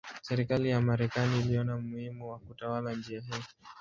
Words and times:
Serikali 0.21 0.69
ya 0.69 0.81
Marekani 0.81 1.39
iliona 1.39 1.75
umuhimu 1.77 2.29
wa 2.29 2.39
kutawala 2.39 2.93
njia 2.93 3.19
hii. 3.21 3.43